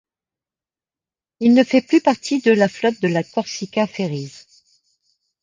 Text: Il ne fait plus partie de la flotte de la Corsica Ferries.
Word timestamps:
Il 1.41 1.53
ne 1.53 1.63
fait 1.63 1.83
plus 1.83 2.01
partie 2.01 2.41
de 2.41 2.49
la 2.51 2.67
flotte 2.67 2.99
de 3.03 3.07
la 3.07 3.23
Corsica 3.23 3.85
Ferries. 3.85 4.47